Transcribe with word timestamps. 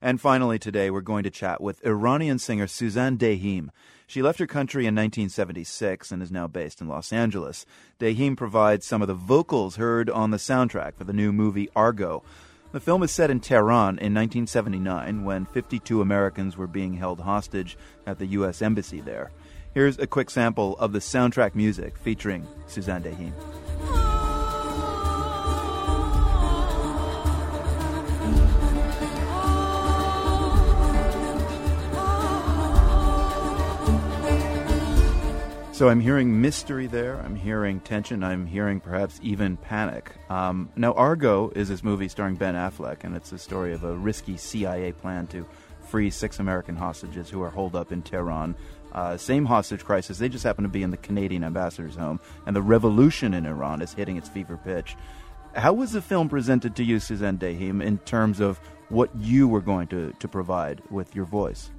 And 0.00 0.20
finally, 0.20 0.60
today 0.60 0.90
we're 0.90 1.00
going 1.00 1.24
to 1.24 1.30
chat 1.30 1.60
with 1.60 1.84
Iranian 1.84 2.38
singer 2.38 2.66
Sussan 2.66 3.18
Deyhim. 3.18 3.70
She 4.06 4.22
left 4.22 4.38
her 4.38 4.46
country 4.46 4.84
in 4.84 4.94
1976 4.94 6.12
and 6.12 6.22
is 6.22 6.30
now 6.30 6.46
based 6.46 6.80
in 6.80 6.86
Los 6.86 7.12
Angeles. 7.12 7.66
Deyhim 7.98 8.36
provides 8.36 8.86
some 8.86 9.02
of 9.02 9.08
the 9.08 9.14
vocals 9.14 9.74
heard 9.74 10.08
on 10.08 10.30
the 10.30 10.36
soundtrack 10.36 10.94
for 10.94 11.02
the 11.02 11.12
new 11.12 11.32
movie 11.32 11.68
Argo. 11.74 12.22
The 12.70 12.80
film 12.80 13.02
is 13.02 13.10
set 13.10 13.30
in 13.30 13.40
Tehran 13.40 13.98
in 13.98 14.14
1979 14.14 15.24
when 15.24 15.46
52 15.46 16.00
Americans 16.00 16.56
were 16.56 16.68
being 16.68 16.94
held 16.94 17.20
hostage 17.20 17.76
at 18.06 18.18
the 18.18 18.26
U.S. 18.26 18.62
Embassy 18.62 19.00
there. 19.00 19.32
Here's 19.74 19.98
a 19.98 20.06
quick 20.06 20.30
sample 20.30 20.76
of 20.78 20.92
the 20.92 21.00
soundtrack 21.00 21.56
music 21.56 21.98
featuring 21.98 22.46
Sussan 22.68 23.02
Deyhim. 23.02 24.07
So 35.78 35.88
I'm 35.88 36.00
hearing 36.00 36.40
mystery 36.40 36.88
there. 36.88 37.20
I'm 37.20 37.36
hearing 37.36 37.78
tension. 37.78 38.24
I'm 38.24 38.46
hearing 38.46 38.80
perhaps 38.80 39.20
even 39.22 39.56
panic. 39.56 40.10
Um, 40.28 40.70
now, 40.74 40.92
Argo 40.94 41.50
is 41.54 41.68
this 41.68 41.84
movie 41.84 42.08
starring 42.08 42.34
Ben 42.34 42.56
Affleck, 42.56 43.04
and 43.04 43.14
it's 43.14 43.30
the 43.30 43.38
story 43.38 43.72
of 43.72 43.84
a 43.84 43.94
risky 43.94 44.36
CIA 44.36 44.90
plan 44.90 45.28
to 45.28 45.46
free 45.82 46.10
six 46.10 46.40
American 46.40 46.74
hostages 46.74 47.30
who 47.30 47.40
are 47.42 47.50
holed 47.50 47.76
up 47.76 47.92
in 47.92 48.02
Tehran. 48.02 48.56
Uh, 48.90 49.16
same 49.16 49.44
hostage 49.44 49.84
crisis. 49.84 50.18
They 50.18 50.28
just 50.28 50.42
happen 50.42 50.64
to 50.64 50.68
be 50.68 50.82
in 50.82 50.90
the 50.90 50.96
Canadian 50.96 51.44
ambassador's 51.44 51.94
home, 51.94 52.18
and 52.44 52.56
the 52.56 52.60
revolution 52.62 53.32
in 53.32 53.46
Iran 53.46 53.80
is 53.80 53.94
hitting 53.94 54.16
its 54.16 54.28
fever 54.28 54.56
pitch. 54.56 54.96
How 55.54 55.74
was 55.74 55.92
the 55.92 56.02
film 56.02 56.28
presented 56.28 56.74
to 56.74 56.82
you, 56.82 56.96
Sussan 56.96 57.38
Deyhim, 57.38 57.84
in 57.84 57.98
terms 57.98 58.40
of 58.40 58.58
what 58.88 59.10
you 59.16 59.46
were 59.46 59.60
going 59.60 59.86
to, 59.88 60.12
to 60.18 60.26
provide 60.26 60.82
with 60.90 61.14
your 61.14 61.24
voice? 61.24 61.70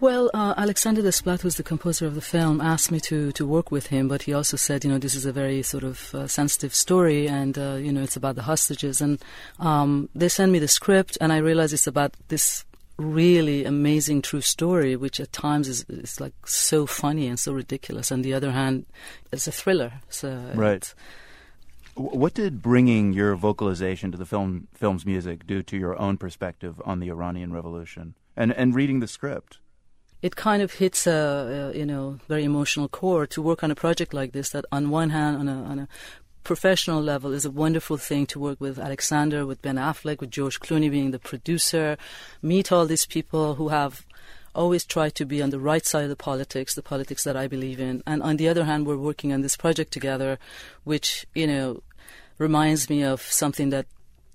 Well, 0.00 0.30
uh, 0.32 0.54
Alexander 0.56 1.02
Desplat, 1.02 1.42
who's 1.42 1.56
the 1.56 1.62
composer 1.62 2.06
of 2.06 2.14
the 2.14 2.22
film, 2.22 2.62
asked 2.62 2.90
me 2.90 3.00
to, 3.00 3.32
to 3.32 3.46
work 3.46 3.70
with 3.70 3.88
him, 3.88 4.08
but 4.08 4.22
he 4.22 4.32
also 4.32 4.56
said, 4.56 4.82
you 4.82 4.90
know, 4.90 4.96
this 4.96 5.14
is 5.14 5.26
a 5.26 5.32
very 5.32 5.62
sort 5.62 5.84
of 5.84 6.14
uh, 6.14 6.26
sensitive 6.26 6.74
story, 6.74 7.28
and 7.28 7.58
uh, 7.58 7.74
you 7.74 7.92
know, 7.92 8.02
it's 8.02 8.16
about 8.16 8.36
the 8.36 8.42
hostages. 8.42 9.02
And 9.02 9.22
um, 9.58 10.08
they 10.14 10.30
sent 10.30 10.52
me 10.52 10.58
the 10.58 10.68
script, 10.68 11.18
and 11.20 11.34
I 11.34 11.36
realized 11.36 11.74
it's 11.74 11.86
about 11.86 12.14
this 12.28 12.64
really 12.96 13.66
amazing 13.66 14.22
true 14.22 14.40
story, 14.40 14.96
which 14.96 15.20
at 15.20 15.34
times 15.34 15.68
is, 15.68 15.84
is 15.90 16.18
like 16.18 16.46
so 16.46 16.86
funny 16.86 17.26
and 17.26 17.38
so 17.38 17.52
ridiculous. 17.52 18.10
On 18.10 18.22
the 18.22 18.32
other 18.32 18.52
hand, 18.52 18.86
it's 19.32 19.46
a 19.46 19.52
thriller. 19.52 19.92
So 20.08 20.30
right. 20.54 20.94
What 21.94 22.32
did 22.32 22.62
bringing 22.62 23.12
your 23.12 23.36
vocalization 23.36 24.10
to 24.12 24.16
the 24.16 24.24
film 24.24 24.68
film's 24.72 25.04
music 25.04 25.46
do 25.46 25.62
to 25.62 25.76
your 25.76 26.00
own 26.00 26.16
perspective 26.16 26.80
on 26.86 27.00
the 27.00 27.10
Iranian 27.10 27.52
Revolution 27.52 28.14
and 28.34 28.50
and 28.54 28.74
reading 28.74 29.00
the 29.00 29.08
script? 29.08 29.58
It 30.22 30.36
kind 30.36 30.62
of 30.62 30.74
hits 30.74 31.06
a, 31.06 31.72
a, 31.74 31.78
you 31.78 31.86
know 31.86 32.18
very 32.28 32.44
emotional 32.44 32.88
core 32.88 33.26
to 33.26 33.42
work 33.42 33.62
on 33.62 33.70
a 33.70 33.74
project 33.74 34.12
like 34.12 34.32
this. 34.32 34.50
That 34.50 34.64
on 34.70 34.90
one 34.90 35.10
hand, 35.10 35.36
on 35.36 35.48
a, 35.48 35.62
on 35.64 35.78
a 35.78 35.88
professional 36.44 37.02
level, 37.02 37.32
is 37.32 37.44
a 37.44 37.50
wonderful 37.50 37.96
thing 37.96 38.26
to 38.26 38.38
work 38.38 38.60
with 38.60 38.78
Alexander, 38.78 39.46
with 39.46 39.62
Ben 39.62 39.76
Affleck, 39.76 40.20
with 40.20 40.30
George 40.30 40.60
Clooney 40.60 40.90
being 40.90 41.10
the 41.10 41.18
producer, 41.18 41.96
meet 42.42 42.72
all 42.72 42.86
these 42.86 43.06
people 43.06 43.54
who 43.54 43.68
have 43.68 44.04
always 44.54 44.84
tried 44.84 45.14
to 45.14 45.24
be 45.24 45.40
on 45.40 45.50
the 45.50 45.60
right 45.60 45.86
side 45.86 46.02
of 46.02 46.08
the 46.08 46.16
politics, 46.16 46.74
the 46.74 46.82
politics 46.82 47.24
that 47.24 47.36
I 47.36 47.46
believe 47.46 47.78
in. 47.78 48.02
And 48.06 48.22
on 48.22 48.36
the 48.36 48.48
other 48.48 48.64
hand, 48.64 48.86
we're 48.86 48.96
working 48.96 49.32
on 49.32 49.42
this 49.42 49.56
project 49.56 49.92
together, 49.92 50.38
which 50.84 51.26
you 51.34 51.46
know 51.46 51.82
reminds 52.38 52.88
me 52.90 53.02
of 53.04 53.20
something 53.22 53.70
that 53.70 53.86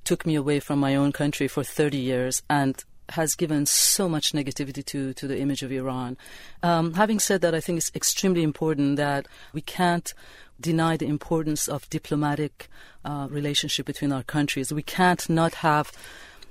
took 0.03 0.25
me 0.25 0.35
away 0.35 0.59
from 0.59 0.79
my 0.79 0.95
own 0.95 1.11
country 1.11 1.47
for 1.47 1.63
30 1.63 1.97
years 1.97 2.43
and 2.47 2.83
has 3.09 3.35
given 3.35 3.65
so 3.65 4.09
much 4.09 4.31
negativity 4.31 4.83
to, 4.85 5.13
to 5.13 5.27
the 5.27 5.39
image 5.39 5.63
of 5.63 5.71
Iran. 5.71 6.17
Um, 6.63 6.93
having 6.93 7.19
said 7.19 7.41
that, 7.41 7.53
I 7.53 7.59
think 7.59 7.77
it's 7.77 7.91
extremely 7.95 8.43
important 8.43 8.97
that 8.97 9.27
we 9.53 9.61
can't 9.61 10.13
deny 10.59 10.97
the 10.97 11.07
importance 11.07 11.67
of 11.67 11.89
diplomatic 11.89 12.69
uh, 13.03 13.27
relationship 13.29 13.85
between 13.85 14.11
our 14.11 14.23
countries. 14.23 14.73
We 14.73 14.83
can't 14.83 15.27
not 15.29 15.55
have 15.55 15.91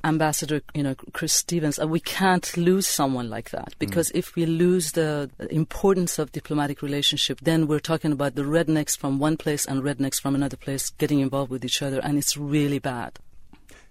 Ambassador, 0.04 0.60
you 0.75 0.82
know, 0.82 0.94
Chris 1.14 1.32
Stevens. 1.32 1.78
We 1.78 1.98
can't 1.98 2.54
lose 2.59 2.87
someone 2.87 3.31
like 3.31 3.50
that 3.50 3.70
mm. 3.70 3.78
because 3.78 4.10
mm. 4.10 4.16
if 4.16 4.37
we 4.37 4.44
lose 4.44 4.93
the 4.93 5.31
importance 5.50 6.19
of 6.19 6.31
diplomatic 6.31 6.82
relationship, 6.82 7.41
then 7.41 7.66
we're 7.66 7.81
talking 7.81 8.12
about 8.12 8.34
the 8.34 8.43
rednecks 8.43 8.97
from 8.97 9.19
one 9.19 9.38
place 9.38 9.64
and 9.64 9.82
rednecks 9.82 10.20
from 10.20 10.34
another 10.34 10.59
place 10.59 10.91
getting 10.91 11.20
involved 11.20 11.50
with 11.50 11.64
each 11.64 11.81
other, 11.81 12.00
and 12.00 12.19
it's 12.19 12.37
really 12.37 12.78
bad. 12.78 13.19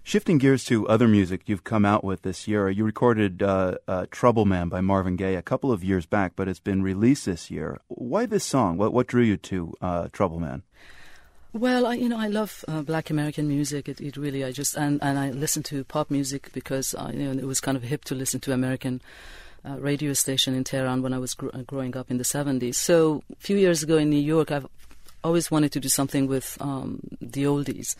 Shifting 0.06 0.36
gears 0.36 0.64
to 0.66 0.86
other 0.86 1.08
music 1.08 1.40
you've 1.46 1.64
come 1.64 1.86
out 1.86 2.04
with 2.04 2.20
this 2.22 2.46
year, 2.46 2.68
you 2.68 2.84
recorded 2.84 3.42
uh, 3.42 3.78
uh, 3.88 4.04
"Trouble 4.10 4.44
Man" 4.44 4.68
by 4.68 4.82
Marvin 4.82 5.16
Gaye 5.16 5.34
a 5.34 5.40
couple 5.40 5.72
of 5.72 5.82
years 5.82 6.04
back, 6.04 6.32
but 6.36 6.46
it's 6.46 6.60
been 6.60 6.82
released 6.82 7.24
this 7.24 7.50
year. 7.50 7.80
Why 7.88 8.26
this 8.26 8.44
song? 8.44 8.76
What 8.76 8.92
what 8.92 9.06
drew 9.06 9.22
you 9.22 9.38
to 9.38 9.72
uh, 9.80 10.08
"Trouble 10.12 10.40
Man"? 10.40 10.62
Well, 11.54 11.86
I, 11.86 11.94
you 11.94 12.10
know, 12.10 12.18
I 12.18 12.26
love 12.26 12.66
uh, 12.68 12.82
Black 12.82 13.08
American 13.08 13.48
music. 13.48 13.88
It, 13.88 13.98
it, 13.98 14.18
really, 14.18 14.44
I 14.44 14.52
just 14.52 14.76
and, 14.76 15.02
and 15.02 15.18
I 15.18 15.30
listen 15.30 15.62
to 15.64 15.84
pop 15.84 16.10
music 16.10 16.50
because 16.52 16.94
uh, 16.94 17.10
you 17.10 17.24
know 17.24 17.40
it 17.40 17.46
was 17.46 17.62
kind 17.62 17.74
of 17.74 17.82
hip 17.82 18.04
to 18.04 18.14
listen 18.14 18.40
to 18.40 18.52
American. 18.52 19.00
Uh, 19.66 19.78
radio 19.78 20.12
station 20.12 20.54
in 20.54 20.62
Tehran 20.62 21.00
when 21.00 21.14
I 21.14 21.18
was 21.18 21.32
gr- 21.32 21.48
growing 21.66 21.96
up 21.96 22.10
in 22.10 22.18
the 22.18 22.22
70s. 22.22 22.74
So 22.74 23.22
a 23.32 23.36
few 23.36 23.56
years 23.56 23.82
ago 23.82 23.96
in 23.96 24.10
New 24.10 24.20
York, 24.20 24.52
I've 24.52 24.66
always 25.24 25.50
wanted 25.50 25.72
to 25.72 25.80
do 25.80 25.88
something 25.88 26.26
with 26.26 26.58
um, 26.60 27.00
the 27.34 27.44
oldies. 27.44 27.94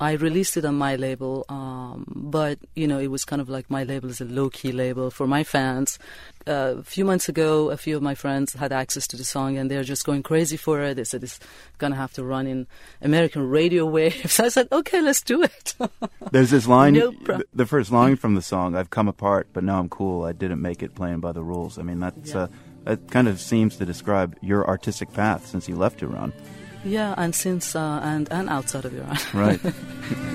I 0.00 0.12
released 0.12 0.56
it 0.56 0.64
on 0.64 0.76
my 0.76 0.96
label, 0.96 1.44
um, 1.48 2.04
but 2.08 2.58
you 2.74 2.86
know 2.86 2.98
it 2.98 3.08
was 3.08 3.24
kind 3.24 3.40
of 3.40 3.48
like 3.48 3.70
my 3.70 3.84
label 3.84 4.10
is 4.10 4.20
a 4.20 4.24
low 4.24 4.50
key 4.50 4.72
label 4.72 5.10
for 5.10 5.26
my 5.26 5.44
fans. 5.44 5.98
Uh, 6.46 6.76
a 6.78 6.82
few 6.82 7.04
months 7.04 7.28
ago, 7.28 7.70
a 7.70 7.76
few 7.76 7.96
of 7.96 8.02
my 8.02 8.14
friends 8.14 8.52
had 8.54 8.72
access 8.72 9.06
to 9.08 9.16
the 9.16 9.24
song 9.24 9.56
and 9.56 9.70
they're 9.70 9.84
just 9.84 10.04
going 10.04 10.22
crazy 10.22 10.56
for 10.56 10.80
it. 10.82 10.94
They 10.94 11.04
said 11.04 11.22
it's 11.22 11.40
gonna 11.78 11.96
have 11.96 12.12
to 12.14 12.24
run 12.24 12.46
in 12.46 12.66
American 13.02 13.48
radio 13.48 13.86
waves. 13.98 14.40
I 14.40 14.48
said, 14.48 14.68
okay, 14.70 15.00
let's 15.00 15.22
do 15.22 15.42
it. 15.42 15.74
There's 16.32 16.50
this 16.50 16.66
line, 16.66 16.94
no 16.94 17.12
the 17.52 17.66
first 17.66 17.92
line 17.92 18.16
from 18.16 18.34
the 18.34 18.42
song, 18.42 18.74
"I've 18.74 18.90
come 18.90 19.08
apart, 19.08 19.48
but 19.52 19.64
now 19.64 19.78
I'm 19.78 19.88
cool. 19.88 20.24
I 20.24 20.32
didn't 20.32 20.62
make 20.62 20.82
it 20.82 20.94
playing 20.94 21.20
by 21.20 21.32
the 21.32 21.42
rules." 21.42 21.78
I 21.78 21.82
mean, 21.82 22.00
that's 22.00 22.30
yeah. 22.30 22.42
uh, 22.42 22.48
that 22.84 23.10
kind 23.10 23.28
of 23.28 23.40
seems 23.40 23.76
to 23.76 23.86
describe 23.86 24.36
your 24.40 24.66
artistic 24.66 25.12
path 25.12 25.46
since 25.46 25.68
you 25.68 25.76
left 25.76 26.02
Iran. 26.02 26.32
Yeah, 26.84 27.14
and 27.16 27.34
since 27.34 27.74
uh, 27.74 28.00
and 28.02 28.30
and 28.30 28.48
outside 28.48 28.84
of 28.84 28.94
Iran. 28.94 29.18
Right. 29.34 29.60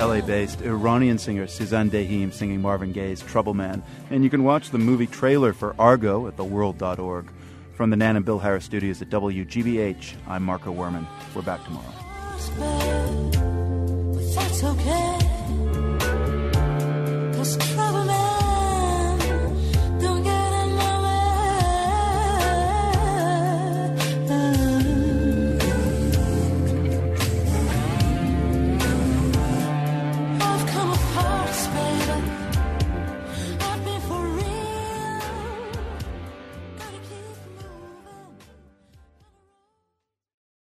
LA 0.00 0.22
based 0.22 0.62
Iranian 0.62 1.18
singer 1.18 1.46
Sussan 1.46 1.90
Deyhim 1.90 2.32
singing 2.32 2.62
Marvin 2.62 2.90
Gaye's 2.92 3.20
Trouble 3.20 3.52
Man. 3.52 3.82
And 4.08 4.24
you 4.24 4.30
can 4.30 4.44
watch 4.44 4.70
the 4.70 4.78
movie 4.78 5.06
trailer 5.06 5.52
for 5.52 5.74
Argo 5.78 6.26
at 6.26 6.38
theworld.org. 6.38 7.26
From 7.74 7.90
the 7.90 7.96
Nan 7.96 8.16
and 8.16 8.24
Bill 8.24 8.38
Harris 8.38 8.64
studios 8.64 9.02
at 9.02 9.10
WGBH, 9.10 10.14
I'm 10.26 10.42
Marco 10.42 10.72
Werman. 10.72 11.06
We're 11.34 11.42
back 11.42 11.62
tomorrow. 11.64 11.84